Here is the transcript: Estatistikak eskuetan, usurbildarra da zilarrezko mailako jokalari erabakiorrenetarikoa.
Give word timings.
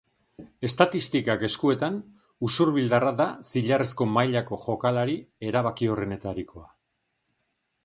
Estatistikak 0.67 1.43
eskuetan, 1.47 1.99
usurbildarra 2.47 3.13
da 3.21 3.29
zilarrezko 3.51 4.09
mailako 4.15 4.61
jokalari 4.65 5.21
erabakiorrenetarikoa. 5.51 6.69